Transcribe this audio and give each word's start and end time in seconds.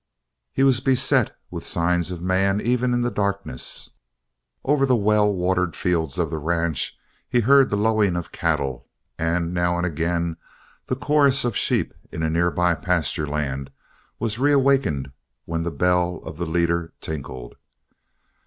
He 0.51 0.63
was 0.63 0.79
beset 0.79 1.37
with 1.51 1.67
signs 1.67 2.09
of 2.09 2.23
man 2.23 2.59
even 2.59 2.91
in 2.95 3.01
the 3.03 3.11
darkness. 3.11 3.91
Over 4.63 4.83
the 4.87 4.95
well 4.95 5.31
watered 5.31 5.75
fields 5.75 6.17
of 6.17 6.31
the 6.31 6.39
ranch 6.39 6.97
he 7.29 7.41
heard 7.41 7.69
the 7.69 7.77
lowing 7.77 8.15
of 8.15 8.31
cattle 8.31 8.87
and 9.19 9.53
now 9.53 9.77
and 9.77 9.85
again 9.85 10.37
the 10.87 10.95
chorus 10.95 11.45
of 11.45 11.51
the 11.51 11.59
sheep 11.59 11.93
in 12.11 12.23
a 12.23 12.31
nearby 12.31 12.73
pasture 12.73 13.27
land 13.27 13.69
was 14.17 14.39
reawakened 14.39 15.11
when 15.45 15.61
the 15.61 15.69
bell 15.71 16.15
of 16.25 16.37
the 16.37 16.47
leader 16.47 16.93
tinkled. 16.99 17.53